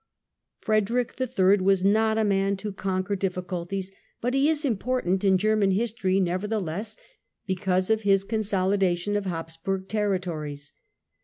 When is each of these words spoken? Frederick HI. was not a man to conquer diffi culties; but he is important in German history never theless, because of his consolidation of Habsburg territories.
Frederick 0.61 1.13
HI. 1.19 1.57
was 1.57 1.83
not 1.85 2.17
a 2.17 2.23
man 2.23 2.57
to 2.57 2.73
conquer 2.73 3.15
diffi 3.15 3.45
culties; 3.45 3.91
but 4.19 4.33
he 4.33 4.49
is 4.49 4.65
important 4.65 5.23
in 5.23 5.37
German 5.37 5.69
history 5.69 6.19
never 6.19 6.47
theless, 6.47 6.97
because 7.45 7.91
of 7.91 8.01
his 8.01 8.23
consolidation 8.23 9.15
of 9.15 9.27
Habsburg 9.27 9.87
territories. 9.87 10.73